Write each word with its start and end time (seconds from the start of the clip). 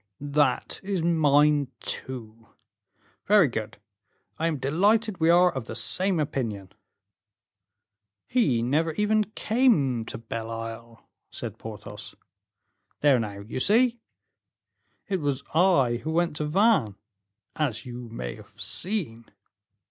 "That 0.33 0.81
is 0.81 1.03
mine, 1.03 1.67
too." 1.79 2.47
"Very 3.27 3.47
good; 3.47 3.77
I 4.39 4.47
am 4.47 4.57
delighted 4.57 5.19
we 5.19 5.29
are 5.29 5.51
of 5.53 5.65
the 5.65 5.75
same 5.75 6.19
opinion." 6.19 6.71
"He 8.27 8.63
never 8.63 8.93
even 8.93 9.25
came 9.35 10.03
to 10.05 10.17
Belle 10.17 10.49
Isle," 10.49 11.07
said 11.29 11.59
Porthos. 11.59 12.15
"There 13.01 13.19
now, 13.19 13.41
you 13.41 13.59
see." 13.59 13.99
"It 15.07 15.17
was 15.21 15.43
I 15.53 15.97
who 15.97 16.09
went 16.09 16.35
to 16.37 16.45
Vannes, 16.45 16.95
as 17.55 17.85
you 17.85 18.09
may 18.09 18.33
have 18.37 18.59
seen." 18.59 19.25